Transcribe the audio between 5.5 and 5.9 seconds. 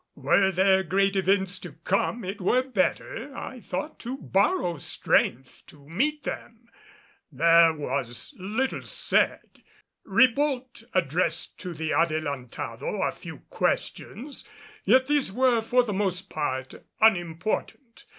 to